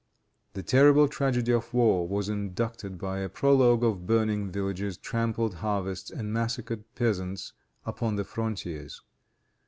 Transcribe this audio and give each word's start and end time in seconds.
The 0.53 0.63
terrible 0.63 1.07
tragedy 1.07 1.51
of 1.51 1.75
war 1.75 2.07
was 2.07 2.27
inducted 2.27 2.97
by 2.97 3.19
a 3.19 3.29
prologue 3.29 3.83
of 3.83 4.07
burning 4.07 4.49
villages, 4.51 4.97
trampled 4.97 5.53
harvests 5.53 6.09
and 6.09 6.33
massacred 6.33 6.95
peasants, 6.95 7.53
upon 7.85 8.15
the 8.15 8.23
frontiers. 8.23 9.03